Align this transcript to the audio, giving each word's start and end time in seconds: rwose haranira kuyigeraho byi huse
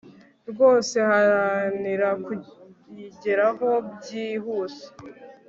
rwose 0.49 0.95
haranira 1.09 2.09
kuyigeraho 2.25 3.69
byi 3.97 4.27
huse 4.43 4.85